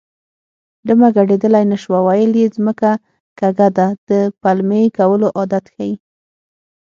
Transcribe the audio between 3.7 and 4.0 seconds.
ده